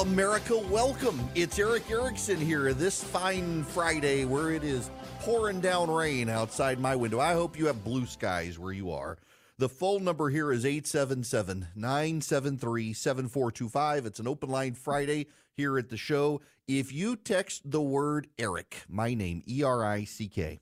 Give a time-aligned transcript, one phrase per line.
[0.00, 0.58] America.
[0.70, 1.18] Welcome.
[1.34, 6.94] It's Erick Erickson here this fine Friday where it is pouring down rain outside my
[6.94, 7.18] window.
[7.18, 9.16] I hope you have blue skies where you are.
[9.56, 14.04] The phone number here is 877 973 7425.
[14.04, 16.42] It's an open line Friday here at the show.
[16.68, 20.60] If you text the word Erick, my name, E R I C K,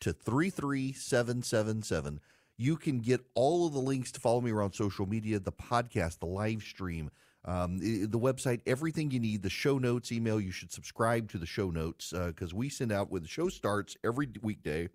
[0.00, 2.18] to 33777,
[2.56, 6.18] you can get all of the links to follow me around social media, the podcast,
[6.18, 7.12] the live stream,
[7.44, 10.40] um, the website, everything you need, the show notes, email.
[10.40, 13.96] You should subscribe to the show notes because we send out when the show starts
[14.04, 14.88] every weekday.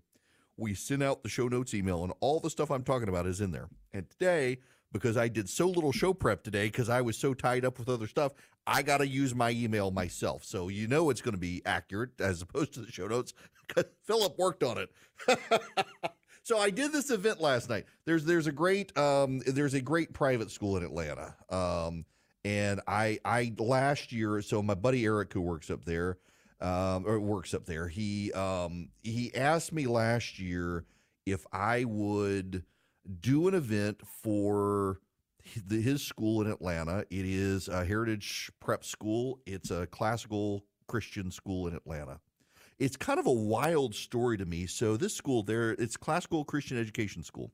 [0.58, 3.42] We send out the show notes email, and all the stuff I'm talking about is
[3.42, 3.70] in there.
[3.94, 4.58] And today,
[4.92, 7.90] because I did so little show prep today, because I was so tied up with
[7.90, 8.32] other stuff,
[8.66, 10.44] I got to use my email myself.
[10.44, 13.34] So you know it's going to be accurate as opposed to the show notes
[13.68, 14.90] because Philip worked on it.
[16.48, 17.88] So I did this event last night.
[18.06, 21.36] There's there's a great um there's a great private school in Atlanta.
[21.50, 22.06] Um
[22.46, 26.18] and I I last year so my buddy Eric who works up there
[26.62, 30.86] um or works up there he um he asked me last year
[31.26, 32.64] if I would
[33.20, 35.00] do an event for
[35.70, 37.06] his school in Atlanta.
[37.10, 39.40] It is a Heritage Prep School.
[39.46, 42.20] It's a classical Christian school in Atlanta
[42.80, 44.68] it's kind of a wild story to me.
[44.68, 47.52] So this school there, it's classical Christian education school.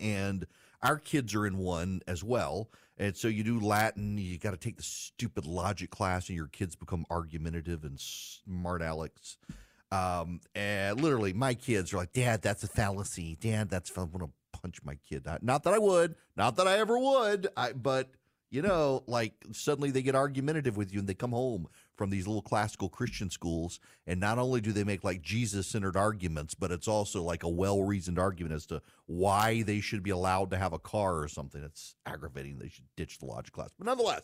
[0.00, 0.46] And
[0.82, 2.70] our kids are in one as well.
[2.98, 6.48] And so you do Latin, you got to take the stupid logic class, and your
[6.48, 9.38] kids become argumentative and smart Alex.
[9.90, 13.36] Um, and literally, my kids are like, Dad, that's a fallacy.
[13.40, 15.24] Dad, that's, I'm going to punch my kid.
[15.24, 18.10] Not, not that I would, not that I ever would, I, but
[18.50, 21.68] you know, like suddenly they get argumentative with you and they come home
[22.00, 23.78] from these little classical Christian schools.
[24.06, 27.48] And not only do they make like Jesus centered arguments, but it's also like a
[27.48, 31.28] well reasoned argument as to why they should be allowed to have a car or
[31.28, 31.62] something.
[31.62, 32.56] It's aggravating.
[32.58, 33.68] They should ditch the logic class.
[33.78, 34.22] But nonetheless,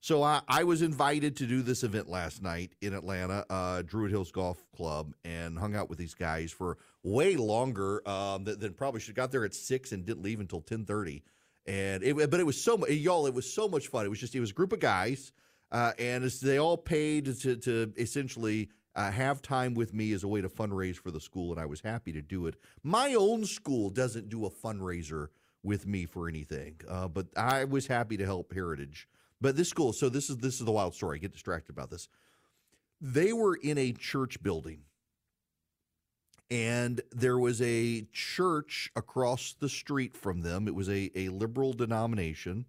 [0.00, 4.10] so I, I was invited to do this event last night in Atlanta, uh, Druid
[4.10, 8.74] Hills Golf Club, and hung out with these guys for way longer um, than, than
[8.74, 9.14] probably should.
[9.14, 11.22] Got there at six and didn't leave until ten thirty
[11.66, 13.26] and it, but it was so much, y'all.
[13.26, 14.04] It was so much fun.
[14.04, 15.32] It was just it was a group of guys,
[15.72, 20.28] uh, and they all paid to to essentially uh, have time with me as a
[20.28, 22.54] way to fundraise for the school, and I was happy to do it.
[22.82, 25.28] My own school doesn't do a fundraiser
[25.64, 29.08] with me for anything, uh, but I was happy to help Heritage.
[29.40, 31.16] But this school, so this is this is the wild story.
[31.16, 32.08] I get distracted about this.
[33.00, 34.82] They were in a church building
[36.52, 40.68] and there was a church across the street from them.
[40.68, 42.66] It was a, a liberal denomination,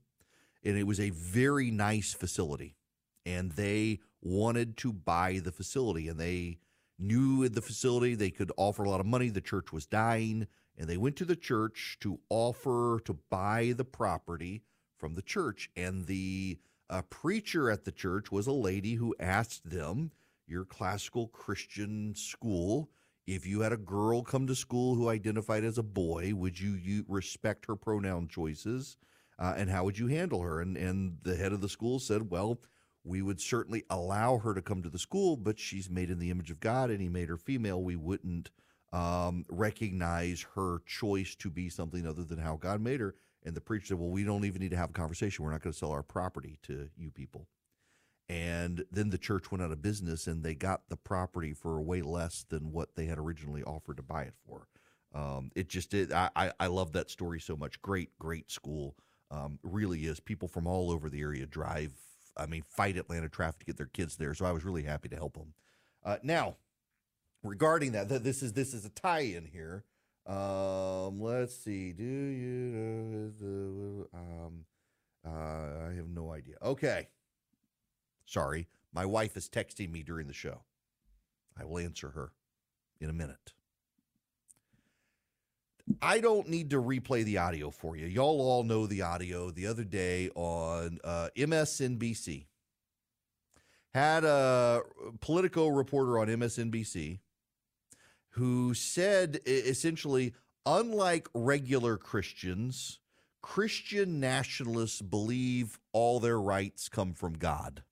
[0.63, 2.77] and it was a very nice facility.
[3.25, 6.59] And they wanted to buy the facility, and they
[6.99, 9.29] knew the facility they could offer a lot of money.
[9.29, 10.47] The church was dying,
[10.77, 14.63] and they went to the church to offer to buy the property
[14.97, 15.69] from the church.
[15.75, 20.11] And the uh, preacher at the church was a lady who asked them,
[20.47, 22.89] Your classical Christian school
[23.25, 26.73] if you had a girl come to school who identified as a boy, would you,
[26.73, 28.97] you respect her pronoun choices?
[29.39, 30.59] Uh, and how would you handle her?
[30.61, 32.59] And, and the head of the school said, well,
[33.03, 36.31] we would certainly allow her to come to the school, but she's made in the
[36.31, 37.81] image of God and he made her female.
[37.81, 38.49] We wouldn't
[38.91, 43.15] um, recognize her choice to be something other than how God made her.
[43.43, 45.43] And the preacher said, well, we don't even need to have a conversation.
[45.43, 47.47] We're not going to sell our property to you people
[48.29, 52.01] and then the church went out of business and they got the property for way
[52.01, 54.67] less than what they had originally offered to buy it for
[55.13, 58.95] um, it just did I, I, love that story so much great great school
[59.29, 61.93] um, really is people from all over the area drive
[62.37, 65.09] i mean fight atlanta traffic to get their kids there so i was really happy
[65.09, 65.53] to help them
[66.05, 66.55] uh, now
[67.43, 69.83] regarding that, that this is this is a tie-in here.
[70.25, 71.91] Um, let's see.
[71.91, 74.65] Do you know the um
[75.25, 76.55] uh I have no idea.
[76.61, 77.09] Okay.
[78.25, 78.67] Sorry.
[78.93, 80.61] My wife is texting me during the show.
[81.59, 82.31] I will answer her
[82.99, 83.53] in a minute.
[86.01, 88.07] I don't need to replay the audio for you.
[88.07, 92.45] Y'all all know the audio the other day on uh, MSNBC.
[93.93, 94.81] Had a
[95.19, 97.19] Politico reporter on MSNBC
[98.29, 100.33] who said essentially,
[100.65, 102.99] unlike regular Christians,
[103.43, 107.83] Christian nationalists believe all their rights come from God.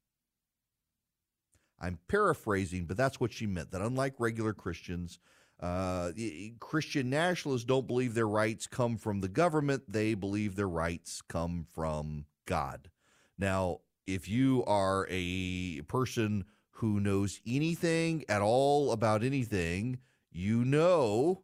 [1.80, 3.72] I'm paraphrasing, but that's what she meant.
[3.72, 5.20] That unlike regular Christians,
[5.62, 6.12] uh,
[6.60, 9.84] Christian nationalists don't believe their rights come from the government.
[9.88, 12.90] They believe their rights come from God.
[13.38, 20.00] Now, if you are a person who knows anything at all about anything,
[20.32, 21.44] you know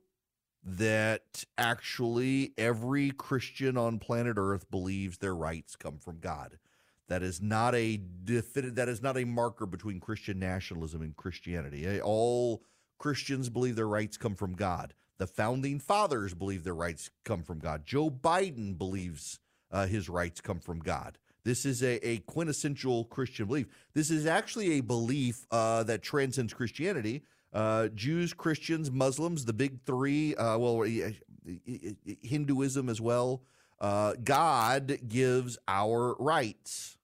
[0.64, 6.58] that actually every Christian on planet Earth believes their rights come from God.
[7.08, 12.02] That is not a definitive, that is not a marker between Christian nationalism and Christianity.
[12.02, 12.64] All
[12.98, 14.94] Christians believe their rights come from God.
[15.18, 17.86] The founding fathers believe their rights come from God.
[17.86, 19.40] Joe Biden believes
[19.72, 21.18] uh, his rights come from God.
[21.44, 23.68] This is a, a quintessential Christian belief.
[23.94, 27.24] This is actually a belief uh, that transcends Christianity.
[27.54, 30.86] Uh, Jews, Christians, Muslims, the big three, uh, well,
[32.22, 33.44] Hinduism as well.
[33.80, 36.98] Uh, God gives our rights,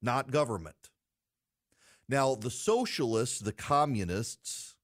[0.00, 0.90] not government.
[2.08, 4.76] Now, the socialists, the communists,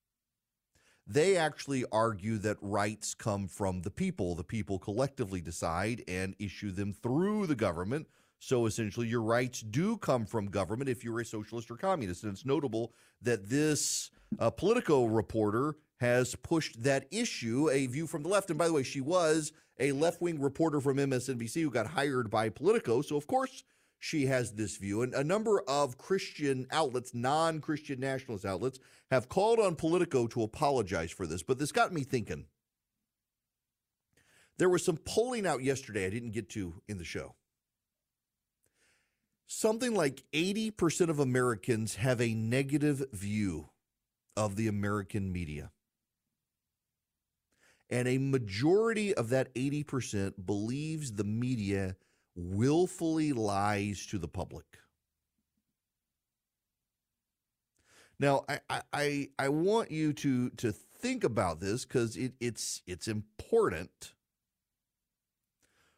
[1.06, 4.34] they actually argue that rights come from the people.
[4.34, 8.08] The people collectively decide and issue them through the government.
[8.38, 12.24] So essentially, your rights do come from government if you're a socialist or communist.
[12.24, 12.92] And it's notable
[13.22, 18.50] that this uh, Politico reporter has pushed that issue, a view from the left.
[18.50, 22.30] And by the way, she was a left wing reporter from MSNBC who got hired
[22.30, 23.00] by Politico.
[23.02, 23.64] So, of course,
[24.04, 25.00] she has this view.
[25.00, 28.78] And a number of Christian outlets, non Christian nationalist outlets,
[29.10, 31.42] have called on Politico to apologize for this.
[31.42, 32.44] But this got me thinking.
[34.58, 37.34] There was some polling out yesterday I didn't get to in the show.
[39.46, 43.70] Something like 80% of Americans have a negative view
[44.36, 45.70] of the American media.
[47.88, 51.96] And a majority of that 80% believes the media
[52.34, 54.64] willfully lies to the public.
[58.18, 58.60] Now, I,
[58.92, 64.14] I- I, want you to, to think about this because it, it's, it's important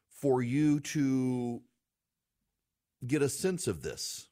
[0.08, 1.62] for you to
[3.06, 4.28] get a sense of this.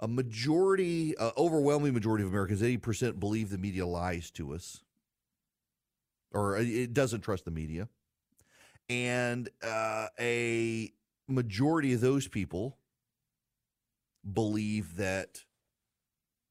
[0.00, 4.80] A majority, uh, overwhelming majority of Americans, 80% believe the media lies to us
[6.32, 7.88] or it doesn't trust the media.
[8.88, 10.92] And uh, a
[11.28, 12.76] majority of those people
[14.32, 15.44] believe that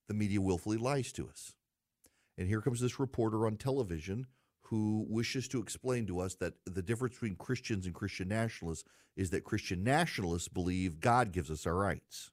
[0.07, 1.53] the media willfully lies to us.
[2.37, 4.27] And here comes this reporter on television
[4.61, 9.29] who wishes to explain to us that the difference between Christians and Christian nationalists is
[9.29, 12.31] that Christian nationalists believe God gives us our rights.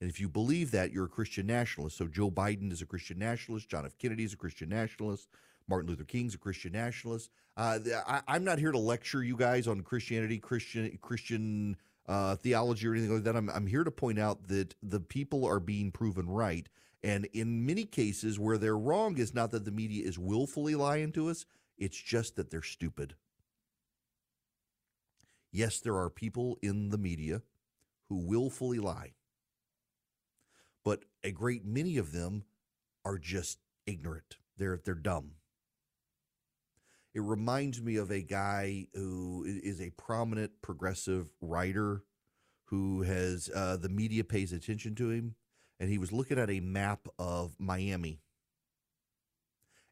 [0.00, 1.96] And if you believe that, you're a Christian nationalist.
[1.96, 3.70] So Joe Biden is a Christian nationalist.
[3.70, 3.96] John F.
[3.96, 5.28] Kennedy is a Christian nationalist.
[5.68, 7.30] Martin Luther King's a Christian nationalist.
[7.56, 12.86] Uh, I, I'm not here to lecture you guys on Christianity, Christian Christian uh, theology,
[12.86, 13.36] or anything like that.
[13.36, 16.68] I'm, I'm here to point out that the people are being proven right.
[17.02, 21.12] And in many cases, where they're wrong is not that the media is willfully lying
[21.12, 21.44] to us,
[21.76, 23.14] it's just that they're stupid.
[25.52, 27.42] Yes, there are people in the media
[28.08, 29.12] who willfully lie,
[30.84, 32.44] but a great many of them
[33.04, 34.36] are just ignorant.
[34.56, 35.32] They're they're dumb.
[37.14, 42.02] It reminds me of a guy who is a prominent progressive writer
[42.64, 45.36] who has uh, the media pays attention to him,
[45.78, 48.20] and he was looking at a map of Miami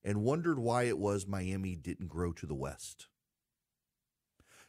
[0.05, 3.07] and wondered why it was Miami didn't grow to the west.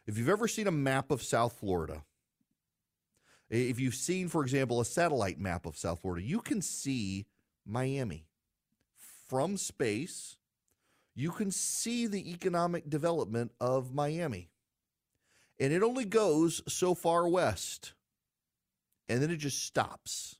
[0.05, 2.03] If you've ever seen a map of South Florida,
[3.49, 7.25] if you've seen, for example, a satellite map of South Florida, you can see
[7.65, 8.27] Miami
[9.27, 10.37] from space.
[11.15, 14.49] You can see the economic development of Miami.
[15.59, 17.93] And it only goes so far west.
[19.07, 20.37] And then it just stops.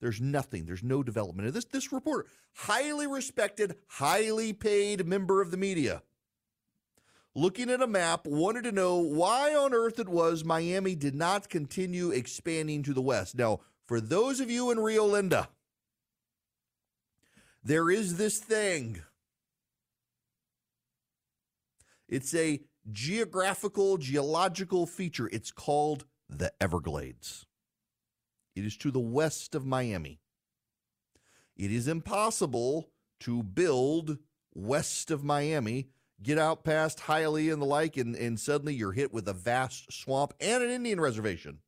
[0.00, 0.66] There's nothing.
[0.66, 1.46] There's no development.
[1.46, 6.02] And this this reporter, highly respected, highly paid member of the media,
[7.34, 11.48] looking at a map, wanted to know why on earth it was Miami did not
[11.48, 13.36] continue expanding to the west.
[13.36, 15.48] Now, For those of you in Rio Linda,
[17.62, 19.00] there is this thing.
[22.08, 22.60] It's a
[22.92, 25.28] geographical, geological feature.
[25.32, 27.46] It's called the Everglades.
[28.54, 30.20] It is to the west of Miami.
[31.56, 34.18] It is impossible to build
[34.54, 35.88] west of Miami,
[36.22, 39.92] get out past Hialeah and the like, and, and suddenly you're hit with a vast
[39.92, 41.58] swamp and an Indian reservation.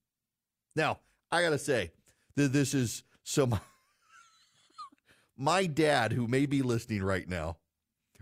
[0.77, 1.93] Now, I got to say
[2.37, 3.61] that this is some.
[5.37, 7.57] my dad, who may be listening right now,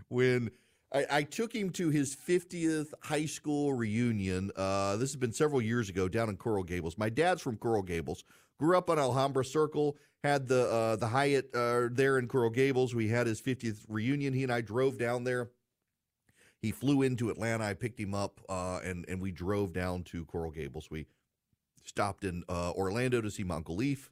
[0.09, 0.51] when
[0.93, 4.51] I, I took him to his 50th high school reunion.
[4.55, 6.97] Uh, this has been several years ago down in Coral Gables.
[6.97, 8.23] My dad's from Coral Gables.
[8.59, 9.97] Grew up on Alhambra Circle.
[10.23, 12.95] Had the uh, the Hyatt uh, there in Coral Gables.
[12.95, 14.33] We had his 50th reunion.
[14.33, 15.51] He and I drove down there.
[16.59, 17.65] He flew into Atlanta.
[17.65, 20.89] I picked him up, uh, and and we drove down to Coral Gables.
[20.89, 21.05] We
[21.85, 24.09] stopped in uh, Orlando to see my uncle Leaf.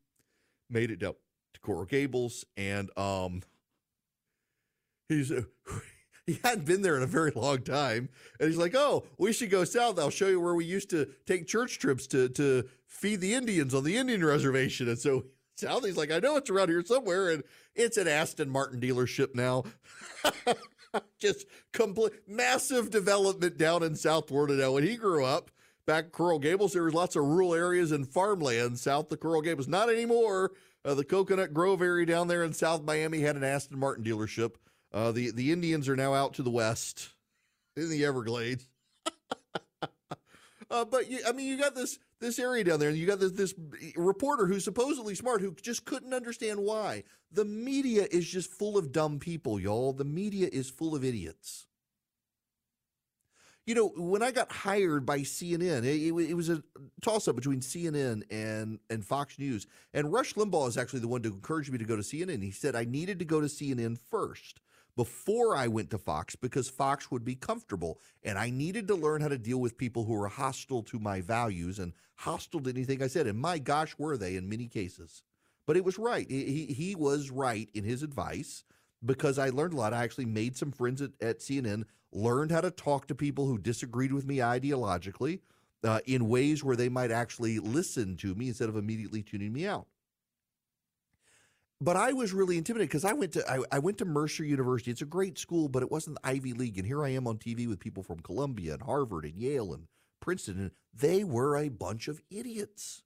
[0.69, 1.15] Made it down
[1.53, 3.41] to Coral Gables, and um,
[5.09, 5.31] he's
[6.27, 8.09] he hadn't been there in a very long time.
[8.39, 9.99] And he's like, Oh, we should go south.
[9.99, 13.73] I'll show you where we used to take church trips to to feed the Indians
[13.73, 14.87] on the Indian reservation.
[14.89, 17.29] And so south, he's like, I know it's around here somewhere.
[17.29, 17.43] And
[17.75, 19.63] it's an Aston Martin dealership now.
[21.19, 24.71] Just complete massive development down in South Florida now.
[24.71, 25.51] When he grew up,
[25.85, 29.67] back Coral Gables, there was lots of rural areas and farmland south of Coral Gables.
[29.67, 30.51] Not anymore.
[30.85, 34.53] Uh, the Coconut Grove area down there in South Miami had an Aston Martin dealership.
[34.95, 37.09] Uh, the the Indians are now out to the west
[37.75, 38.65] in the Everglades.
[40.71, 43.19] uh, but you, I mean, you got this this area down there, and you got
[43.19, 43.53] this this
[43.97, 48.93] reporter who's supposedly smart who just couldn't understand why the media is just full of
[48.93, 49.91] dumb people, y'all.
[49.91, 51.67] The media is full of idiots.
[53.65, 56.63] You know, when I got hired by CNN, it, it, it was a
[57.01, 59.65] toss up between CNN and, and Fox News.
[59.91, 62.43] And Rush Limbaugh is actually the one to encourage me to go to CNN.
[62.43, 64.61] He said I needed to go to CNN first
[64.95, 67.99] before I went to Fox because Fox would be comfortable.
[68.23, 71.21] And I needed to learn how to deal with people who were hostile to my
[71.21, 73.27] values and hostile to anything I said.
[73.27, 75.23] And my gosh, were they in many cases.
[75.65, 76.29] But it was right.
[76.29, 78.63] He, he was right in his advice
[79.03, 79.93] because I learned a lot.
[79.93, 83.57] I actually made some friends at, at CNN, learned how to talk to people who
[83.57, 85.39] disagreed with me ideologically
[85.83, 89.67] uh, in ways where they might actually listen to me instead of immediately tuning me
[89.67, 89.87] out
[91.81, 94.91] but I was really intimidated because I went to I, I, went to Mercer University.
[94.91, 96.77] It's a great school, but it wasn't the Ivy League.
[96.77, 99.87] And here I am on TV with people from Columbia and Harvard and Yale and
[100.21, 103.03] Princeton, and they were a bunch of idiots.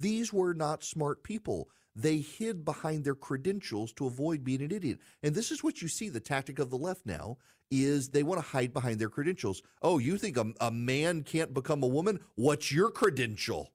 [0.00, 1.68] These were not smart people.
[1.96, 4.98] They hid behind their credentials to avoid being an idiot.
[5.22, 7.38] And this is what you see the tactic of the left now
[7.70, 9.62] is they want to hide behind their credentials.
[9.80, 12.20] Oh, you think a, a man can't become a woman?
[12.34, 13.72] What's your credential?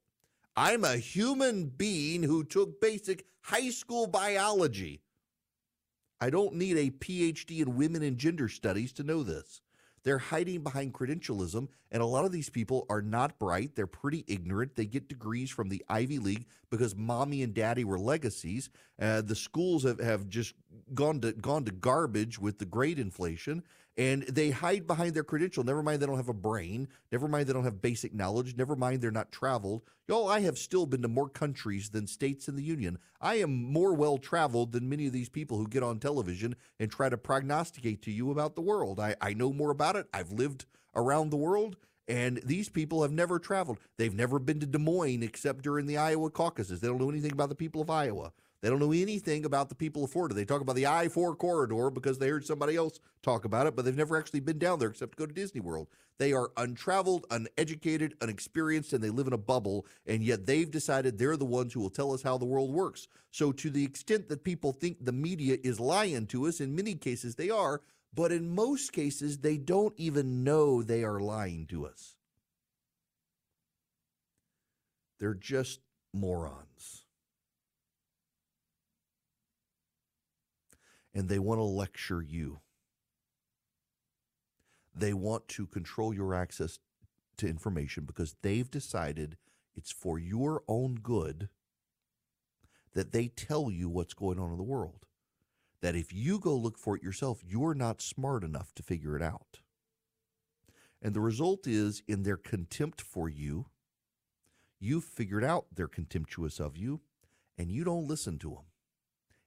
[0.62, 5.00] I'm a human being who took basic high school biology.
[6.20, 9.62] I don't need a PhD in women and gender studies to know this.
[10.04, 13.74] They're hiding behind credentialism, and a lot of these people are not bright.
[13.74, 14.76] They're pretty ignorant.
[14.76, 18.70] They get degrees from the Ivy League because mommy and daddy were legacies.
[19.02, 20.56] Uh, the schools have, have just
[20.94, 23.64] gone to gone to garbage with the grade inflation,
[23.98, 25.64] and they hide behind their credential.
[25.64, 26.88] Never mind they don't have a brain.
[27.12, 28.56] Never mind they don't have basic knowledge.
[28.56, 29.82] Never mind they're not traveled.
[30.08, 32.98] Y'all, I have still been to more countries than states in the Union.
[33.22, 36.90] I am more well traveled than many of these people who get on television and
[36.90, 39.00] try to prognosticate to you about the world.
[39.00, 40.08] I, I know more about it.
[40.14, 40.66] I've lived
[40.96, 41.76] around the world.
[42.08, 43.78] And these people have never traveled.
[43.98, 46.80] They've never been to Des Moines except during the Iowa caucuses.
[46.80, 48.34] They don't know anything about the people of Iowa.
[48.62, 50.36] They don't know anything about the people of Florida.
[50.36, 53.76] They talk about the I 4 corridor because they heard somebody else talk about it,
[53.76, 55.88] but they've never actually been down there except to go to Disney World.
[56.18, 61.18] They are untraveled, uneducated, unexperienced, and they live in a bubble, and yet they've decided
[61.18, 63.08] they're the ones who will tell us how the world works.
[63.32, 66.96] So, to the extent that people think the media is lying to us, in many
[66.96, 67.82] cases they are,
[68.14, 72.18] but in most cases they don't even know they are lying to us.
[75.20, 75.80] They're just
[76.14, 77.06] morons.
[81.14, 82.60] And they want to lecture you.
[84.96, 86.80] They want to control your access
[87.38, 89.38] to information because they've decided
[89.76, 91.50] it's for your own good
[92.94, 95.06] that they tell you what's going on in the world.
[95.82, 99.22] That if you go look for it yourself, you're not smart enough to figure it
[99.22, 99.60] out.
[101.02, 103.68] And the result is, in their contempt for you,
[104.80, 107.00] you've figured out they're contemptuous of you,
[107.58, 108.66] and you don't listen to them.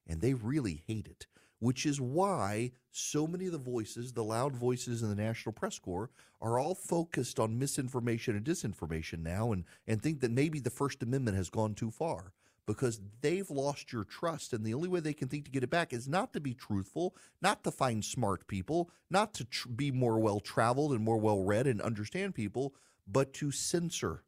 [0.07, 1.27] And they really hate it
[1.63, 5.79] which is why so many of the voices, the loud voices in the National Press
[5.79, 10.71] Corps, are all focused on misinformation and disinformation now and, and think that maybe the
[10.71, 12.33] First Amendment has gone too far
[12.67, 14.53] because they've lost your trust.
[14.53, 16.53] And the only way they can think to get it back is not to be
[16.53, 21.19] truthful, not to find smart people, not to tr- be more well traveled and more
[21.19, 22.75] well read and understand people,
[23.07, 24.25] but to censor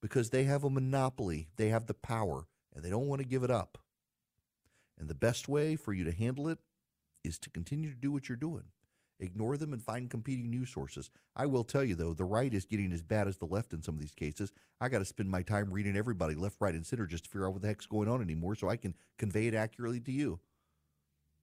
[0.00, 1.48] because they have a monopoly.
[1.56, 3.78] They have the power and they don't want to give it up.
[4.98, 6.58] And the best way for you to handle it
[7.24, 8.64] is to continue to do what you're doing.
[9.18, 11.10] Ignore them and find competing news sources.
[11.34, 13.82] I will tell you, though, the right is getting as bad as the left in
[13.82, 14.52] some of these cases.
[14.80, 17.46] I got to spend my time reading everybody, left, right, and center, just to figure
[17.46, 20.38] out what the heck's going on anymore so I can convey it accurately to you.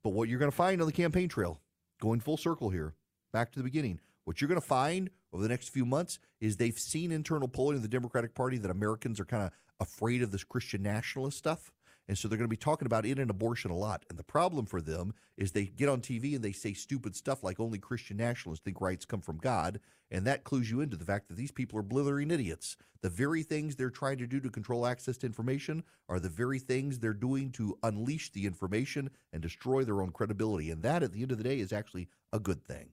[0.03, 1.62] But what you're going to find on the campaign trail,
[2.00, 2.93] going full circle here,
[3.31, 6.57] back to the beginning, what you're going to find over the next few months is
[6.57, 10.31] they've seen internal polling in the Democratic Party that Americans are kind of afraid of
[10.31, 11.72] this Christian nationalist stuff.
[12.07, 14.05] And so they're going to be talking about it and abortion a lot.
[14.10, 17.43] And the problem for them is they get on TV and they say stupid stuff
[17.43, 19.79] like only Christian nationalists think rights come from God.
[20.12, 22.75] And that clues you into the fact that these people are blithering idiots.
[23.01, 26.60] The very things they're trying to do to control access to information are the very
[26.60, 30.72] things they're doing to unleash the information and destroy their own credibility.
[30.72, 32.89] And that, at the end of the day, is actually a good thing.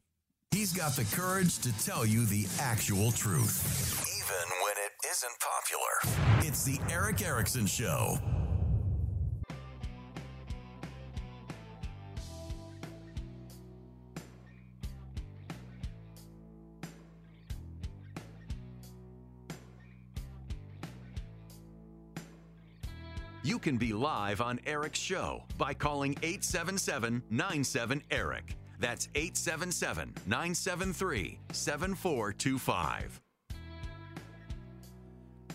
[0.50, 6.48] He's got the courage to tell you the actual truth, even when it isn't popular.
[6.48, 8.18] It's the Erick Erickson Show.
[23.60, 28.56] Can be live on Erick's show by calling 877 97 Erick.
[28.78, 33.20] That's 877 973 7425.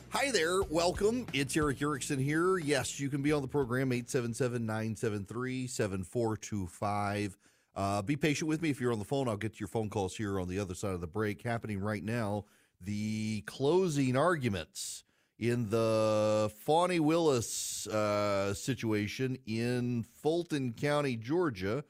[0.10, 0.62] Hi there.
[0.64, 1.26] Welcome.
[1.34, 2.60] It's Erick Erickson here.
[2.60, 7.38] Yes, you can be on the program 877 973 7425.
[7.76, 8.70] Uh, Be patient with me.
[8.70, 10.76] If you're on the phone, I'll get to your phone calls here on the other
[10.76, 11.42] side of the break.
[11.42, 12.46] Happening right now,
[12.82, 15.05] the closing arguments
[15.38, 21.84] in the Fani Willis uh, situation in Fulton County, Georgia.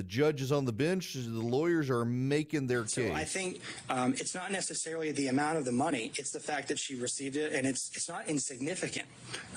[0.00, 1.12] The judge is on the bench.
[1.12, 3.12] The lawyers are making their So case.
[3.14, 3.60] I think
[3.90, 7.36] um, it's not necessarily the amount of the money; it's the fact that she received
[7.36, 9.04] it, and it's it's not insignificant.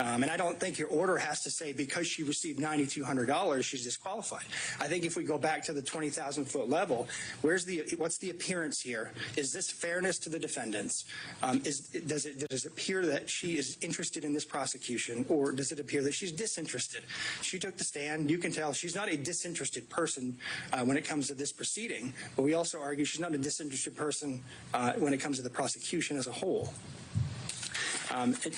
[0.02, 3.06] Um, and I don't think your order has to say because she received ninety two
[3.06, 4.44] hundred dollars, she's disqualified.
[4.82, 7.08] I think if we go back to the twenty thousand foot level,
[7.42, 9.14] where's the what's the appearance here?
[9.38, 11.06] Is this fairness to the defendants?
[11.42, 15.54] Um, is does it does it appear that she is interested in this prosecution, or
[15.54, 17.04] does it appear that she's disinterested?
[17.42, 18.30] She took the stand.
[18.30, 20.33] You can tell she's not a disinterested person
[20.72, 23.96] uh, when it comes to this proceeding, but we also argue she's not a disinterested
[23.96, 24.44] person
[24.74, 26.74] uh, when it comes to the prosecution as a whole.
[28.12, 28.54] Um, it-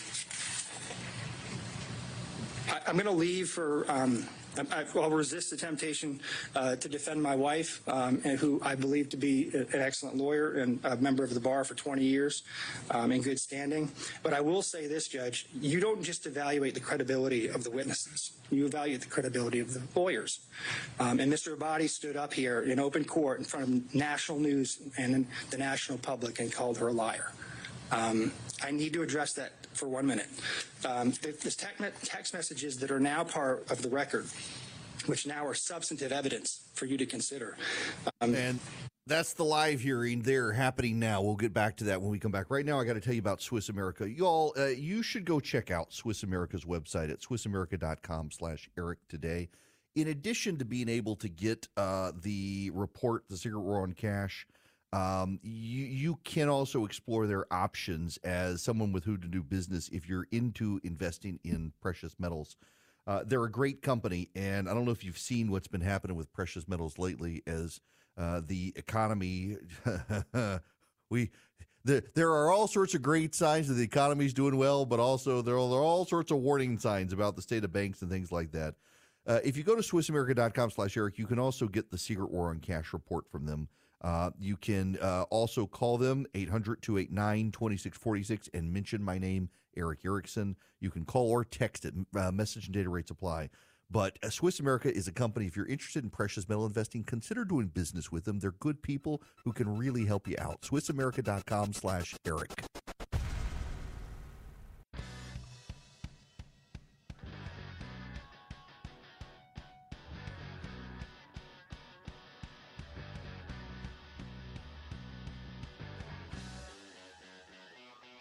[2.67, 3.85] I, I'm going to leave for.
[3.91, 4.27] Um,
[4.72, 6.22] I, I'll resist the temptation
[6.56, 10.54] uh, to defend my wife, um, and who I believe to be an excellent lawyer
[10.54, 12.44] and a member of the bar for 20 years
[12.91, 13.91] um, in good standing.
[14.24, 18.32] But I will say this, Judge: you don't just evaluate the credibility of the witnesses;
[18.52, 20.39] you evaluate the credibility of the lawyers.
[21.00, 21.58] Um, and Mr.
[21.58, 25.98] Abbate stood up here in open court in front of national news and the national
[26.00, 27.32] public and called her a liar.
[27.91, 28.32] Um,
[28.63, 30.27] I need to address that for one minute.
[30.88, 34.25] Um, the, the tech, text messages that are now part of the record,
[35.05, 37.57] which now are substantive evidence for you to consider.
[38.21, 38.59] Um, And
[39.07, 41.21] that's the live hearing there happening now.
[41.21, 42.49] We'll get back to that when we come back.
[42.49, 44.09] Right now, I got to tell you about Swiss America.
[44.09, 49.49] Y'all, uh, you should go check out Swiss America's website at swissamerica.com slash Eric today.
[49.95, 54.47] In addition to being able to get uh, the report, The Secret War on Cash,
[54.93, 59.89] um, you, you can also explore their options as someone with who to do business
[59.89, 62.56] if you're into investing in precious metals.
[63.08, 66.17] Uh, they're a great company, and I don't know if you've seen what's been happening
[66.17, 67.80] with precious metals lately as
[68.17, 69.58] uh, the economy.
[71.10, 71.30] we
[71.86, 75.43] the, there are all sorts of great signs that the economy's doing well, but also
[75.43, 78.10] there are, there are all sorts of warning signs about the state of banks and
[78.10, 78.74] things like that.
[79.28, 82.50] Uh, if you go to SwissAmerica.com slash Eric, you can also get the Secret War
[82.50, 83.67] on Cash report from them.
[84.06, 90.02] Uh, you can uh, also call them 800 289 2646 and mention my name, Erick
[90.06, 90.56] Erickson.
[90.80, 91.96] You can call or text it.
[92.15, 93.50] Uh, message and data rates apply.
[93.89, 95.48] But uh, Swiss America is a company.
[95.48, 98.39] If you're interested in precious metal investing, consider doing business with them.
[98.39, 100.62] They're good people who can really help you out.
[100.62, 102.52] SwissAmerica.com slash Eric.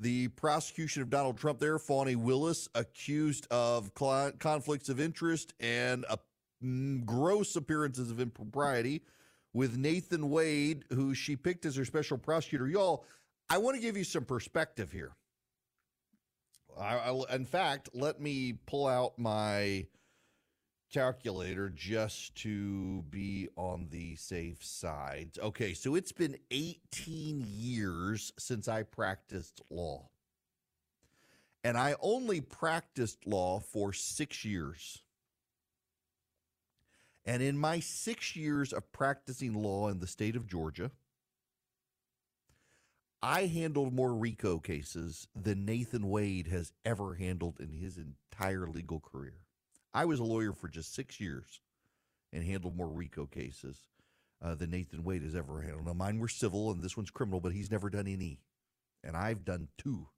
[0.01, 6.05] The prosecution of Donald Trump there, Fani Willis, accused of cl- conflicts of interest and
[6.11, 6.17] uh,
[7.05, 9.03] gross appearances of impropriety
[9.55, 12.67] with Nathan Wade, who she picked as her special prosecutor.
[12.67, 13.05] Y'all,
[13.49, 15.13] I want to give you some perspective here.
[16.79, 19.87] I, I, in fact, let me pull out my
[20.93, 25.31] calculator just to be on the safe side.
[25.43, 30.09] Okay, so it's been 18 years since I practiced law.
[31.65, 35.03] And I only practiced law for six years.
[37.25, 40.91] And in my six years of practicing law in the state of Georgia,
[43.23, 48.99] I handled more RICO cases than Nathan Wade has ever handled in his entire legal
[48.99, 49.35] career.
[49.95, 51.61] I was a lawyer for just six years
[52.33, 53.79] and handled more RICO cases
[54.43, 55.87] uh, than Nathan Wade has ever handled.
[55.87, 58.41] Now, mine were civil and this one's criminal, but he's never done any.
[59.05, 60.09] And I've done two.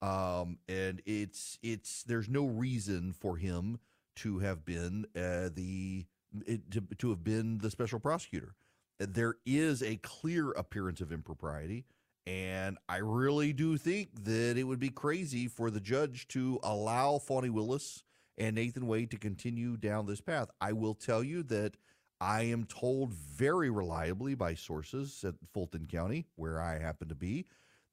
[0.00, 3.80] Um, and it's it's there's no reason for him
[4.16, 6.06] to have been uh, the
[6.46, 8.54] it, to, to have been the special prosecutor.
[9.00, 11.84] There is a clear appearance of impropriety
[12.28, 17.16] and I really do think that it would be crazy for the judge to allow
[17.16, 18.04] Fani Willis
[18.36, 20.50] and Nathan Wade to continue down this path.
[20.60, 21.78] I will tell you that
[22.20, 27.46] I am told very reliably by sources at Fulton County, where I happen to be,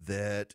[0.05, 0.53] that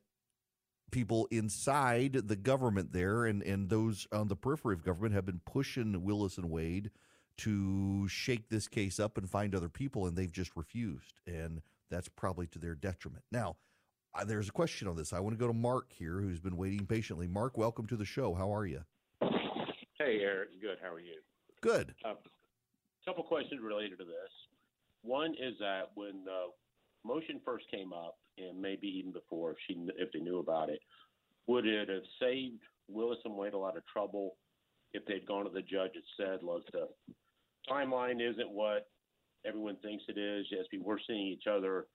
[0.91, 5.41] people inside the government there and, and those on the periphery of government have been
[5.47, 6.91] pushing Willis and Wade
[7.39, 11.15] to shake this case up and find other people, and they've just refused.
[11.27, 13.25] And that's probably to their detriment.
[13.33, 13.57] Now,
[14.15, 15.13] uh, there's a question on this.
[15.13, 17.27] I want to go to Mark here, who's been waiting patiently.
[17.27, 18.35] Mark, welcome to the show.
[18.35, 18.81] How are you?
[19.99, 20.49] Hey, Erick.
[20.61, 20.79] Good.
[20.83, 21.21] How are you?
[21.61, 21.95] Good.
[22.05, 22.15] A uh,
[23.05, 24.31] couple questions related to this.
[25.03, 26.47] One is that when the
[27.05, 30.81] motion first came up, and maybe even before, if she if they knew about it,
[31.47, 34.37] would it have saved Willis and Wade a lot of trouble
[34.93, 36.89] if they'd gone to the judge and said, "Look, the
[37.69, 38.89] timeline isn't what
[39.47, 40.47] everyone thinks it is.
[40.51, 41.87] Yes, we were seeing each other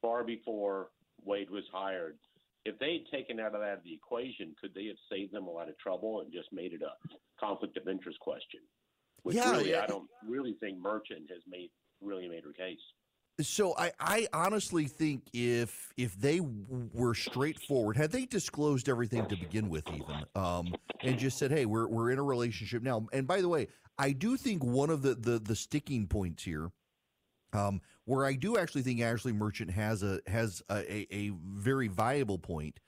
[0.00, 0.88] far before
[1.24, 2.16] Wade was hired.
[2.64, 5.46] If they had taken out of that of the equation, could they have saved them
[5.46, 6.92] a lot of trouble and just made it a
[7.38, 8.60] conflict of interest question?
[9.22, 9.82] Which yeah, really, yeah.
[9.82, 12.80] I don't really think Merchant has made really made her case.
[13.40, 19.36] So I, I honestly think if if they were straightforward, had they disclosed everything to
[19.36, 23.26] begin with, even um, and just said, "Hey, we're we're in a relationship now." And
[23.26, 23.66] by the way,
[23.98, 26.70] I do think one of the the, the sticking points here
[27.54, 31.88] um, where I do actually think Ashley Merchant has a has a, a, a very
[31.88, 32.80] viable point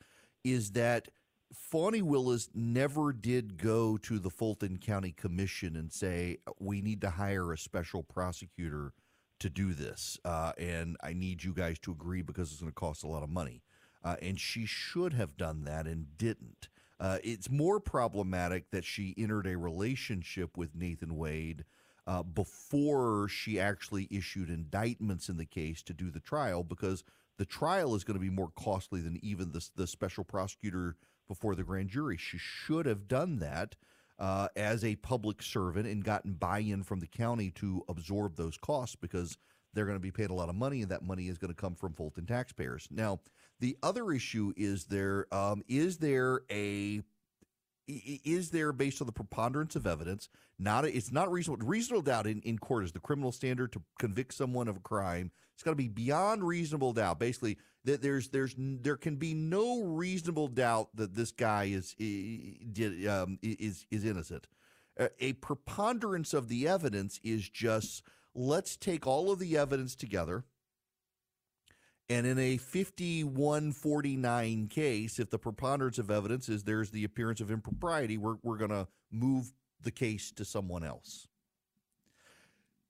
[0.45, 1.09] is that
[1.55, 7.11] Fani Willis never did go to the Fulton County Commission and say we need to
[7.11, 8.93] hire a special prosecutor
[9.39, 12.75] to do this, uh, and I need you guys to agree because it's going to
[12.75, 13.63] cost a lot of money.
[14.03, 16.69] Uh, and she should have done that and didn't.
[16.99, 21.65] Uh, it's more problematic that she entered a relationship with Nathan Wade
[22.07, 27.03] uh, before she actually issued indictments in the case to do the trial because
[27.39, 30.97] the trial is going to be more costly than even the, the special prosecutor
[31.29, 32.17] before the grand jury.
[32.17, 33.75] She should have done that
[34.19, 38.57] uh, as a public servant and gotten buy in from the county to absorb those
[38.57, 39.37] costs because
[39.75, 41.61] they're going to be paid a lot of money and that money is going to
[41.61, 42.89] come from Fulton taxpayers.
[42.91, 43.21] Now,
[43.61, 47.03] the other issue is there um, is there a
[47.89, 52.27] is there based on the preponderance of evidence not a, it's not reasonable reasonable doubt
[52.27, 55.31] in, in court is the criminal standard to convict someone of a crime.
[55.55, 57.19] It's got to be beyond reasonable doubt.
[57.19, 63.07] Basically that there's there's there can be no reasonable doubt that this guy is did
[63.07, 64.47] um, is is innocent.
[65.21, 68.03] A preponderance of the evidence is just
[68.35, 70.45] let's take all of the evidence together
[72.09, 77.51] and in a 5149 case, if the preponderance of evidence is there's the appearance of
[77.51, 81.27] impropriety, we're, we're going to move the case to someone else.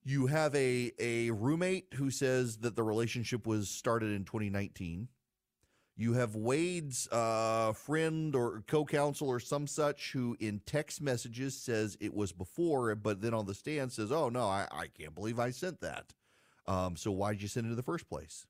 [0.05, 5.09] You have a, a roommate who says that the relationship was started in 2019.
[5.97, 11.97] You have Wade's uh, friend or co-counsel or some such who, in text messages, says
[12.01, 15.39] it was before, but then on the stand says, "Oh no, I, I can't believe
[15.39, 16.13] I sent that."
[16.67, 18.45] Um, so why did you send it in the first place?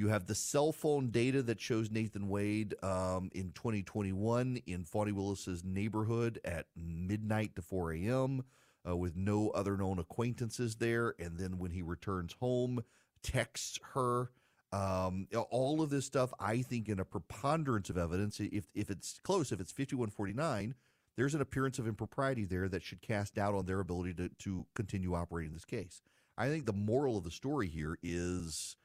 [0.00, 5.12] You have the cell phone data that shows Nathan Wade um, in 2021 in Fani
[5.12, 8.44] Willis's neighborhood at midnight to 4 a.m.
[8.88, 12.82] Uh, with no other known acquaintances there, and then when he returns home,
[13.22, 14.30] texts her.
[14.72, 19.20] Um, all of this stuff, I think, in a preponderance of evidence, if if it's
[19.22, 20.76] close, if it's 5149,
[21.18, 24.64] there's an appearance of impropriety there that should cast doubt on their ability to to
[24.74, 26.00] continue operating this case.
[26.38, 28.76] I think the moral of the story here is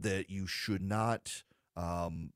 [0.00, 1.42] that you should not
[1.76, 2.32] um,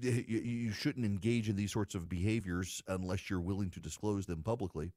[0.00, 4.92] you, shouldn't engage in these sorts of behaviors unless you're willing to disclose them publicly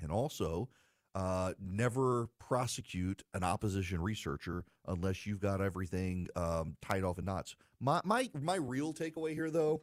[0.00, 0.68] and also
[1.14, 7.56] uh, never prosecute an opposition researcher unless you've got everything um, tied off in knots.
[7.80, 9.80] My my my real takeaway here, though,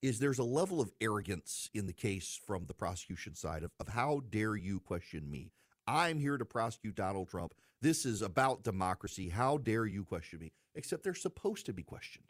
[0.00, 3.88] is there's a level of arrogance in the case from the prosecution side of, of
[3.88, 5.50] how dare you question me?
[5.86, 7.52] I'm here to prosecute Donald Trump.
[7.84, 9.28] This is about democracy.
[9.28, 10.52] How dare you question me?
[10.74, 12.24] Except they're supposed to be questioned.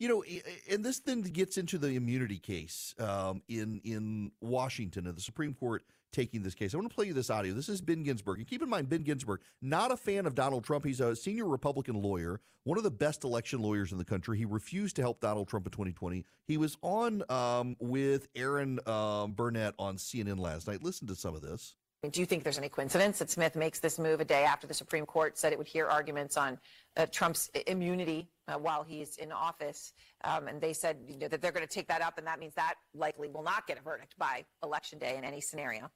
[0.00, 0.24] You know,
[0.68, 5.54] and this then gets into the immunity case um, in in Washington and the Supreme
[5.54, 6.74] Court taking this case.
[6.74, 7.54] I want to play you this audio.
[7.54, 8.38] This is Ben Ginsburg.
[8.38, 10.84] And keep in mind, Ben Ginsburg, not a fan of Donald Trump.
[10.84, 14.38] He's a senior Republican lawyer, one of the best election lawyers in the country.
[14.38, 16.24] He refused to help Donald Trump in 2020.
[16.48, 20.82] He was on um, with Erin um, Burnett on CNN last night.
[20.82, 21.76] Listen to some of this.
[22.10, 24.74] Do you think there's any coincidence that Smith makes this move a day after the
[24.74, 26.58] Supreme Court said it would hear arguments on
[26.96, 29.92] uh, Trump's immunity uh, while he's in office?
[30.24, 32.40] Um, and they said you know, that they're going to take that up, and that
[32.40, 35.92] means that likely will not get a verdict by Election Day in any scenario.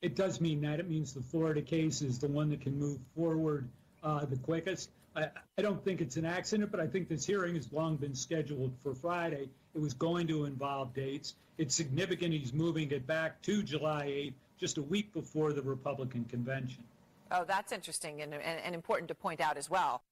[0.00, 0.80] It does mean that.
[0.80, 3.68] It means the Florida case is the one that can move forward
[4.02, 4.88] uh, the quickest.
[5.14, 5.26] I,
[5.58, 8.72] I don't think it's an accident, but I think this hearing has long been scheduled
[8.82, 9.50] for Friday.
[9.74, 11.34] It was going to involve dates.
[11.58, 14.32] It's significant he's moving it back to July 8th
[14.64, 16.82] just a week before the Republican convention.
[17.30, 20.02] Oh, that's interesting and, and, and important to point out as well.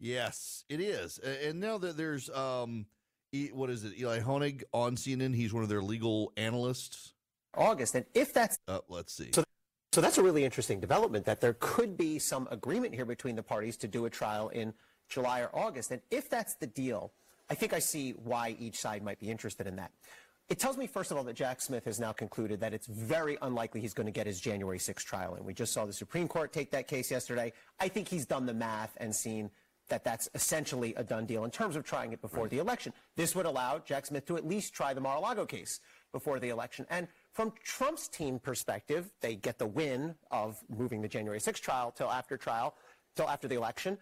[0.00, 1.18] Yes, it is.
[1.18, 2.86] And now that there's, um,
[3.52, 7.12] what is it, Elie Honig on CNN, he's one of their legal analysts.
[7.52, 7.94] August.
[7.94, 8.58] And if that's.
[8.66, 9.28] Uh, let's see.
[9.34, 9.44] So,
[9.92, 13.42] so that's a really interesting development that there could be some agreement here between the
[13.42, 14.72] parties to do a trial in
[15.10, 15.90] July or August.
[15.90, 17.12] And if that's the deal,
[17.50, 19.92] I think I see why each side might be interested in that.
[20.48, 23.38] It tells me, first of all, that Jack Smith has now concluded that it's very
[23.40, 26.28] unlikely he's going to get his January 6th trial And We just saw the Supreme
[26.28, 27.52] Court take that case yesterday.
[27.80, 29.50] I think he's done the math and seen
[29.88, 32.50] that that's essentially a done deal in terms of trying it before right.
[32.50, 32.92] the election.
[33.16, 35.80] This would allow Jack Smith to at least try the Mar-a-Lago case
[36.12, 36.86] before the election.
[36.90, 41.90] And from Trump's team perspective, they get the win of moving the January 6th trial
[41.90, 42.74] till after trial,
[43.16, 43.98] till after the election.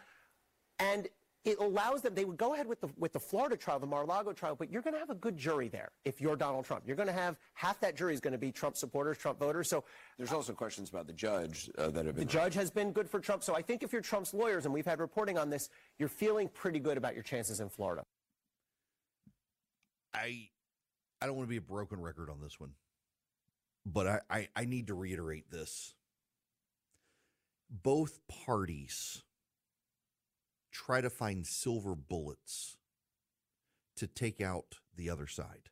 [0.78, 1.08] And
[1.44, 4.32] it allows them, they would go ahead with the, with the Florida trial, the Mar-a-Lago
[4.32, 6.84] trial, but you're going to have a good jury there if you're Donald Trump.
[6.86, 9.68] You're going to have half that jury is going to be Trump supporters, Trump voters.
[9.68, 9.82] So
[10.18, 12.26] there's also questions about the judge uh, that have been.
[12.26, 13.42] The judge has been good for Trump.
[13.42, 16.48] So I think if you're Trump's lawyers, and we've had reporting on this, you're feeling
[16.48, 18.04] pretty good about your chances in Florida.
[20.14, 20.48] I,
[21.20, 22.72] I don't want to be a broken record on this one,
[23.84, 25.94] but I, I, I need to reiterate this.
[27.68, 29.22] Both parties
[30.72, 32.76] try to find silver bullets
[33.96, 35.70] to take out the other side.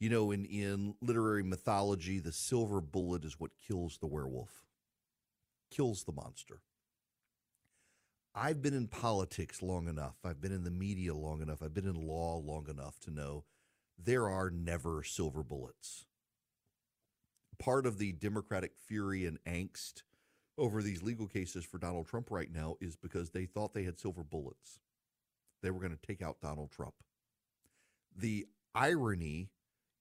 [0.00, 4.64] You know, in, in literary mythology, the silver bullet is what kills the werewolf,
[5.70, 6.62] kills the monster.
[8.34, 10.16] I've been in politics long enough.
[10.24, 11.62] I've been in the media long enough.
[11.62, 13.44] I've been in law long enough to know
[13.98, 16.04] there are never silver bullets.
[17.58, 20.02] Part of the Democratic fury and angst
[20.58, 23.98] over these legal cases for Donald Trump right now is because they thought they had
[23.98, 24.80] silver bullets.
[25.62, 26.94] They were going to take out Donald Trump.
[28.16, 29.48] The irony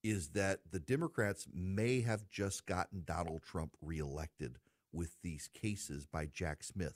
[0.04, 4.58] is that the Democrats may have just gotten Donald Trump reelected
[4.94, 6.96] with these cases by Jack Smith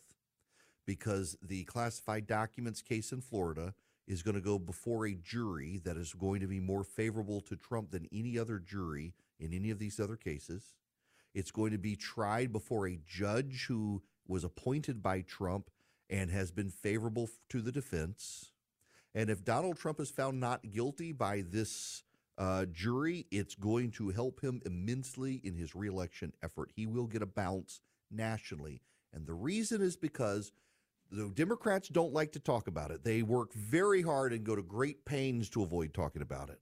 [0.86, 3.74] because the classified documents case in Florida
[4.08, 7.56] is going to go before a jury that is going to be more favorable to
[7.56, 10.74] Trump than any other jury in any of these other cases.
[11.34, 15.70] It's going to be tried before a judge who was appointed by Trump
[16.10, 18.52] and has been favorable to the defense.
[19.16, 22.04] And if Donald Trump is found not guilty by this
[22.38, 26.72] uh, jury, it's going to help him immensely in his reelection effort.
[26.76, 28.82] He will get a bounce nationally.
[29.14, 30.52] And the reason is because
[31.12, 33.04] the Democrats don't like to talk about it.
[33.04, 36.60] They work very hard and go to great pains to avoid talking about it.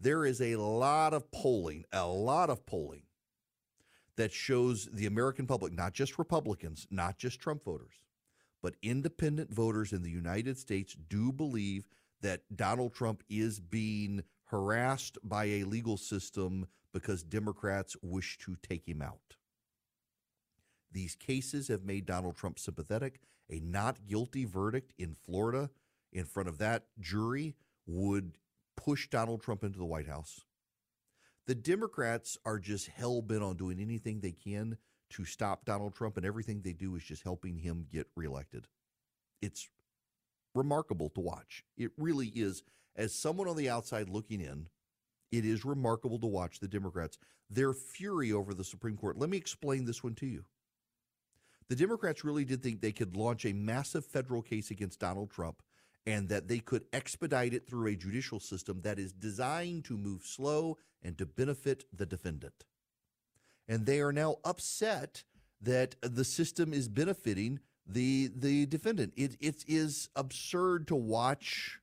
[0.00, 3.02] There is a lot of polling, a lot of polling
[4.16, 7.94] that shows the American public, not just Republicans, not just Trump voters,
[8.62, 11.88] but independent voters in the United States do believe
[12.20, 18.88] that Donald Trump is being harassed by a legal system because Democrats wish to take
[18.88, 19.36] him out.
[20.92, 23.20] These cases have made Donald Trump sympathetic.
[23.50, 25.68] A not guilty verdict in Florida
[26.12, 28.38] in front of that jury would
[28.76, 30.44] push Donald Trump into the White House.
[31.46, 34.78] The Democrats are just hell bent on doing anything they can
[35.10, 38.66] to stop Donald Trump, and everything they do is just helping him get reelected.
[39.42, 39.68] It's
[40.54, 41.64] remarkable to watch.
[41.76, 42.62] It really is.
[42.96, 44.68] As someone on the outside looking in,
[45.30, 47.18] it is remarkable to watch the Democrats,
[47.50, 49.18] their fury over the Supreme Court.
[49.18, 50.44] Let me explain this one to you.
[51.68, 55.62] The Democrats really did think they could launch a massive federal case against Donald Trump
[56.06, 60.22] and that they could expedite it through a judicial system that is designed to move
[60.24, 62.64] slow and to benefit the defendant.
[63.68, 65.24] And they are now upset
[65.62, 69.12] that the system is benefiting the the defendant.
[69.16, 71.80] It it is absurd to watch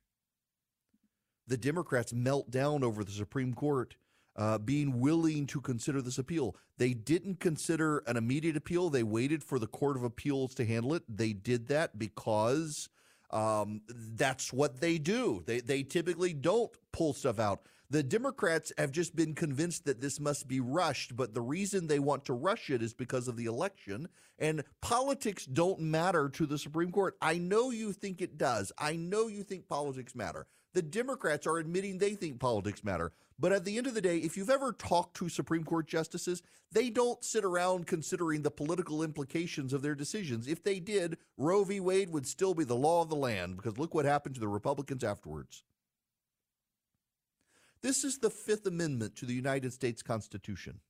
[1.46, 3.96] the Democrats melt down over the Supreme Court
[4.36, 6.56] uh, being willing to consider this appeal.
[6.78, 8.88] They didn't consider an immediate appeal.
[8.90, 11.02] They waited for the Court of Appeals to handle it.
[11.08, 12.88] They did that because
[13.32, 15.42] um, that's what they do.
[15.46, 17.62] They they typically don't pull stuff out.
[17.90, 21.98] The Democrats have just been convinced that this must be rushed, but the reason they
[21.98, 24.08] want to rush it is because of the election.
[24.38, 27.16] And politics don't matter to the Supreme Court.
[27.20, 28.72] I know you think it does.
[28.78, 30.46] I know you think politics matter.
[30.74, 33.12] The Democrats are admitting they think politics matter.
[33.38, 36.42] But at the end of the day, if you've ever talked to Supreme Court justices,
[36.70, 40.46] they don't sit around considering the political implications of their decisions.
[40.46, 41.80] If they did, Roe v.
[41.80, 44.48] Wade would still be the law of the land because look what happened to the
[44.48, 45.64] Republicans afterwards.
[47.82, 50.80] This is the Fifth Amendment to the United States Constitution.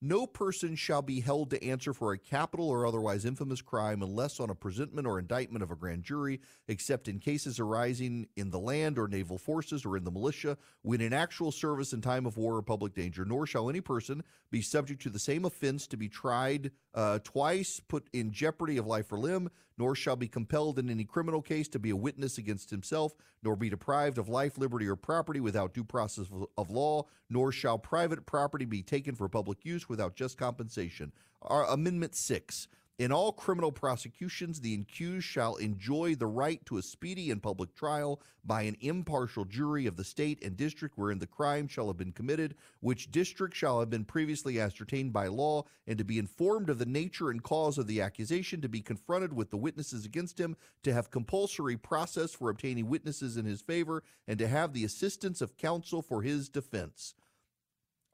[0.00, 4.38] No person shall be held to answer for a capital or otherwise infamous crime unless
[4.38, 8.60] on a presentment or indictment of a grand jury, except in cases arising in the
[8.60, 12.36] land or naval forces or in the militia, when in actual service in time of
[12.36, 13.24] war or public danger.
[13.24, 17.80] Nor shall any person be subject to the same offense to be tried uh, twice,
[17.86, 21.68] put in jeopardy of life or limb, nor shall be compelled in any criminal case
[21.68, 25.72] to be a witness against himself, nor be deprived of life, liberty, or property without
[25.72, 30.36] due process of, law, nor shall private property be taken for public use without just
[30.36, 31.12] compensation.
[31.40, 32.66] Our Amendment 6
[32.98, 37.72] in all criminal prosecutions, the accused shall enjoy the right to a speedy and public
[37.76, 41.96] trial by an impartial jury of the state and district wherein the crime shall have
[41.96, 46.68] been committed, which district shall have been previously ascertained by law, and to be informed
[46.68, 50.40] of the nature and cause of the accusation, to be confronted with the witnesses against
[50.40, 54.84] him, to have compulsory process for obtaining witnesses in his favor, and to have the
[54.84, 57.14] assistance of counsel for his defense.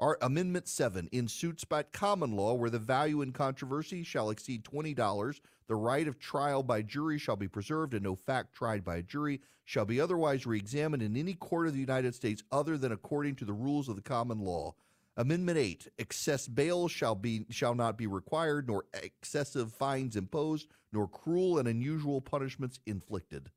[0.00, 4.64] Our Amendment 7 in suits by common law where the value in controversy shall exceed
[4.64, 8.96] $20, the right of trial by jury shall be preserved, and no fact tried by
[8.96, 12.92] a jury shall be otherwise reexamined in any court of the United States other than
[12.92, 14.74] according to the rules of the common law.
[15.16, 21.06] Amendment 8 excess bail shall be shall not be required nor excessive fines imposed nor
[21.06, 23.50] cruel and unusual punishments inflicted.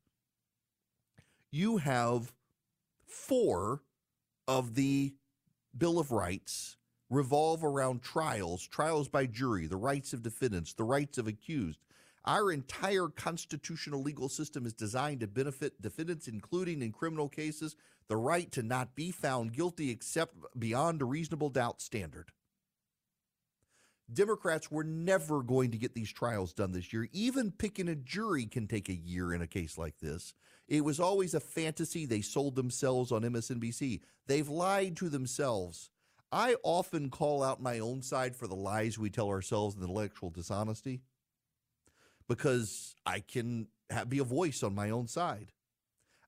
[1.49, 2.31] You have
[3.07, 3.81] four
[4.47, 5.15] of the
[5.75, 6.77] Bill of Rights
[7.09, 11.79] revolve around trials, trials by jury, the rights of defendants, the rights of accused.
[12.25, 17.75] Our entire constitutional legal system is designed to benefit defendants, including in criminal cases,
[18.09, 22.31] the right to not be found guilty except beyond a reasonable doubt standard.
[24.11, 27.09] Democrats were never going to get these trials done this year.
[27.11, 30.33] Even picking a jury can take a year in a case like this.
[30.67, 34.01] It was always a fantasy they sold themselves on MSNBC.
[34.27, 35.89] They've lied to themselves.
[36.31, 40.29] I often call out my own side for the lies we tell ourselves and intellectual
[40.29, 41.01] dishonesty
[42.27, 45.53] because I can have, be a voice on my own side.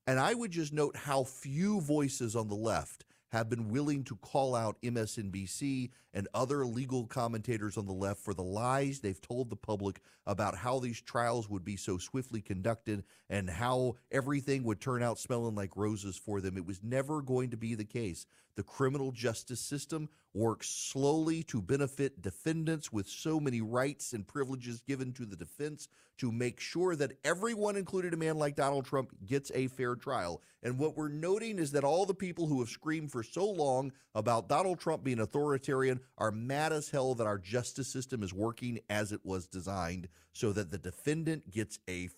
[0.07, 4.15] And I would just note how few voices on the left have been willing to
[4.17, 9.49] call out MSNBC and other legal commentators on the left for the lies they've told
[9.49, 14.81] the public about how these trials would be so swiftly conducted and how everything would
[14.81, 16.57] turn out smelling like roses for them.
[16.57, 18.25] It was never going to be the case.
[18.55, 24.81] The criminal justice system works slowly to benefit defendants with so many rights and privileges
[24.81, 29.11] given to the defense to make sure that everyone, including a man like Donald Trump,
[29.25, 30.41] gets a fair trial.
[30.61, 33.93] And what we're noting is that all the people who have screamed for so long
[34.13, 38.79] about Donald Trump being authoritarian are mad as hell that our justice system is working
[38.89, 42.09] as it was designed so that the defendant gets a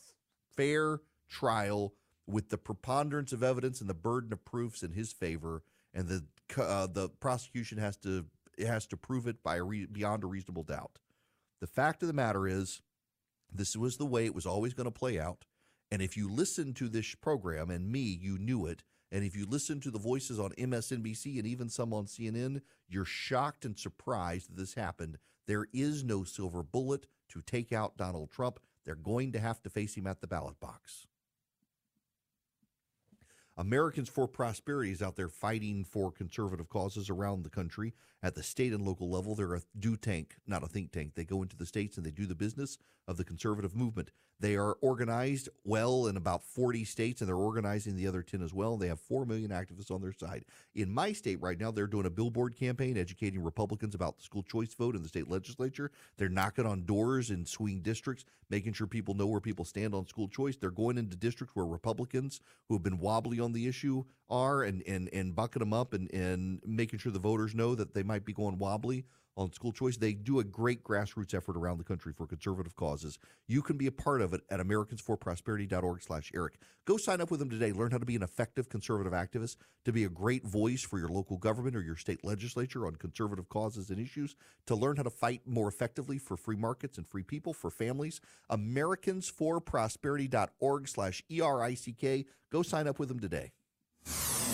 [0.56, 1.94] fair trial
[2.26, 5.64] with the preponderance of evidence and the burden of proofs in his favor
[5.94, 6.26] and the
[6.58, 8.26] uh, the prosecution has to
[8.58, 11.00] it has to prove it by a re- beyond a reasonable doubt.
[11.62, 12.82] The fact of the matter is,
[13.54, 15.46] This was the way it was always going to play out.
[15.92, 18.84] And if you listened to this program and me, you knew it.
[19.12, 23.04] And if you listen to the voices on MSNBC and even some on CNN, you're
[23.04, 25.18] shocked and surprised that this happened.
[25.48, 28.60] There is no silver bullet to take out Donald Trump.
[28.86, 31.08] They're going to have to face him at the ballot box.
[33.58, 37.94] Americans for Prosperity is out there fighting for conservative causes around the country
[38.24, 39.36] at the state and local level.
[39.36, 41.16] They're a do tank, not a think tank.
[41.16, 42.78] They go into the states and they do the business
[43.08, 44.12] of the conservative movement.
[44.42, 48.56] They are organized well in about 40 states and they're organizing the other 10 as
[48.56, 48.76] well.
[48.76, 50.46] They have 4 million activists on their side.
[50.74, 54.42] In my state right now, they're doing a billboard campaign educating Republicans about the school
[54.42, 55.92] choice vote in the state legislature.
[56.18, 60.08] They're knocking on doors in swing districts, making sure people know where people stand on
[60.08, 60.58] school choice.
[60.58, 64.82] They're going into districts where Republicans who have been wobbly on the issue are and
[64.88, 68.26] and and bucking them up and and making sure the voters know that they might
[68.26, 69.06] be going wobbly
[69.38, 69.96] on school choice.
[69.98, 73.18] They do a great grassroots effort around the country for conservative causes.
[73.48, 76.56] You can be a part of it at americansforprosperity.org slash Erick.
[76.86, 77.72] Go sign up with them today.
[77.72, 81.10] Learn how to be an effective conservative activist, to be a great voice for your
[81.10, 85.10] local government or your state legislature on conservative causes and issues, to learn how to
[85.10, 88.20] fight more effectively for free markets and free people, for families.
[88.50, 92.26] americansforprosperity.org slash E-R-I-C-K.
[92.52, 93.52] Go sign up with them today.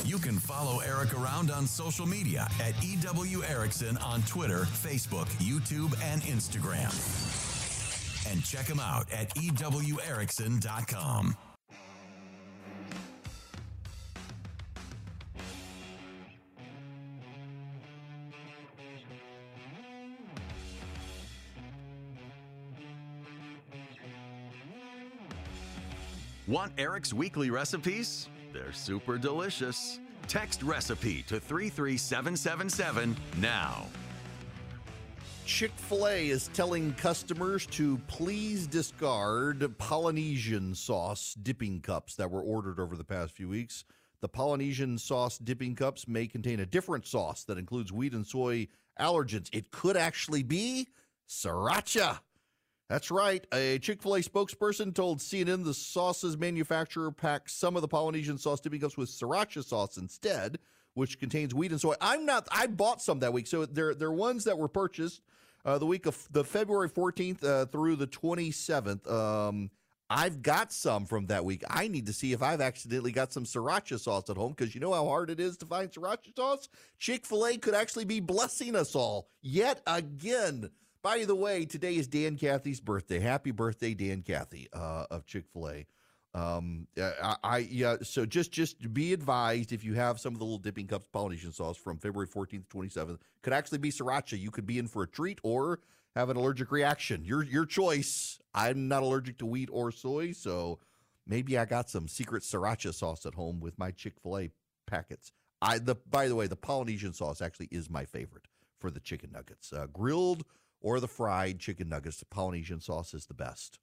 [0.05, 5.93] You can follow Erick around on social media at EW Erickson on Twitter, Facebook, YouTube,
[6.03, 6.93] and Instagram.
[8.31, 11.35] And check him out at EWErickson.com.
[26.47, 28.29] Want Erick's weekly recipes?
[28.57, 29.99] They're super delicious.
[30.27, 33.85] Text recipe to 33777 now.
[35.45, 42.41] Chick fil A is telling customers to please discard Polynesian sauce dipping cups that were
[42.41, 43.85] ordered over the past few weeks.
[44.21, 48.67] The Polynesian sauce dipping cups may contain a different sauce that includes wheat and soy
[48.99, 49.49] allergens.
[49.53, 50.87] It could actually be
[51.29, 52.19] sriracha.
[52.89, 53.45] That's right.
[53.53, 58.37] A Chick fil A spokesperson told CNN the sauce's manufacturer packs some of the Polynesian
[58.37, 60.59] sauce dipping cups with sriracha sauce instead,
[60.93, 61.95] which contains wheat and soy.
[61.99, 63.47] I'm not, I bought some that week.
[63.47, 65.21] So they're, they're ones that were purchased
[65.65, 69.09] uh, the week of the February 14th uh, through the 27th.
[69.11, 69.69] Um,
[70.09, 71.63] I've got some from that week.
[71.69, 74.79] I need to see if I've accidentally got some sriracha sauce at home because you
[74.79, 76.69] know how hard it is to find sriracha sauce?
[76.97, 80.69] Chick fil A could actually be blessing us all yet again.
[81.01, 83.19] By the way, today is Dan Cathy's birthday.
[83.19, 85.85] Happy birthday, Dan Cathy uh, of Chick Fil A.
[86.33, 87.97] Um, I, I yeah.
[88.03, 91.51] So just just be advised if you have some of the little dipping cups Polynesian
[91.51, 94.39] sauce from February 14th, 27th, could actually be sriracha.
[94.39, 95.79] You could be in for a treat or
[96.15, 97.23] have an allergic reaction.
[97.23, 98.39] Your your choice.
[98.53, 100.79] I'm not allergic to wheat or soy, so
[101.25, 104.49] maybe I got some secret sriracha sauce at home with my Chick Fil A
[104.85, 105.31] packets.
[105.61, 108.47] I the by the way, the Polynesian sauce actually is my favorite
[108.79, 110.43] for the chicken nuggets, uh, grilled
[110.81, 112.17] or the fried chicken nuggets.
[112.17, 113.79] The Polynesian sauce is the best.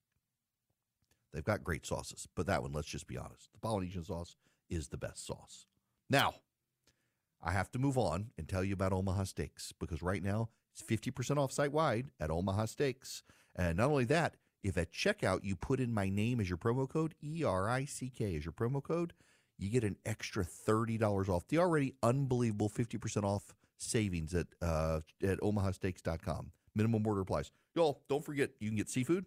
[1.32, 4.36] They've got great sauces, but that one, let's just be honest, the Polynesian sauce
[4.70, 5.66] is the best sauce.
[6.08, 6.34] Now,
[7.42, 10.82] I have to move on and tell you about Omaha Steaks because right now it's
[10.82, 13.22] 50% off site wide at Omaha Steaks.
[13.54, 16.88] And not only that, if at checkout you put in my name as your promo
[16.88, 19.12] code, E R I C K as your promo code,
[19.58, 25.38] you get an extra $30 off the already unbelievable 50% off savings at uh, at
[25.40, 26.52] omahasteaks.com.
[26.74, 27.50] Minimum order applies.
[27.74, 29.24] Y'all, don't forget, you can get seafood,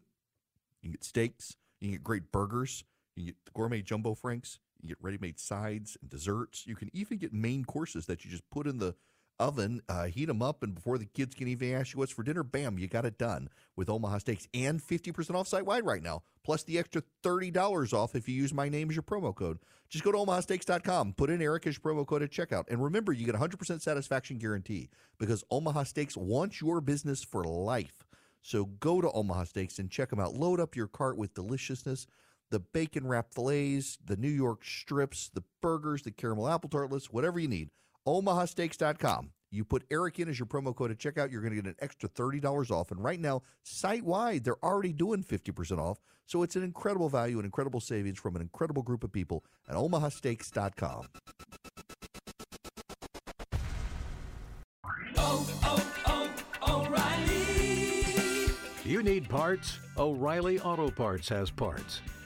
[0.81, 2.83] you can get steaks, you can get great burgers,
[3.15, 6.65] you can get gourmet jumbo franks, you can get ready-made sides and desserts.
[6.67, 8.95] You can even get main courses that you just put in the
[9.39, 12.23] oven, uh, heat them up, and before the kids can even ask you what's for
[12.23, 16.01] dinner, bam, you got it done with Omaha Steaks and 50% off site wide right
[16.01, 19.59] now, plus the extra $30 off if you use my name as your promo code.
[19.89, 23.13] Just go to omahasteaks.com, put in Erick as your promo code at checkout, and remember,
[23.13, 28.05] you get a 100% satisfaction guarantee because Omaha Steaks wants your business for life.
[28.41, 30.33] So go to Omaha Steaks and check them out.
[30.33, 32.07] Load up your cart with deliciousness.
[32.49, 37.39] The bacon wrapped fillets, the New York strips, the burgers, the caramel apple tartlets, whatever
[37.39, 37.69] you need
[38.07, 39.31] omahasteaks.com.
[39.51, 41.75] You put Erick in as your promo code at checkout, you're going to get an
[41.79, 42.91] extra $30 off.
[42.91, 45.99] And right now, site wide, they're already doing 50% off.
[46.25, 49.75] So it's an incredible value, and incredible savings from an incredible group of people at
[49.75, 51.07] omahasteaks.com.
[55.17, 56.33] Oh, oh,
[56.67, 58.53] oh, O'Reilly.
[58.83, 59.79] You need parts?
[59.97, 62.01] O'Reilly Auto Parts has parts.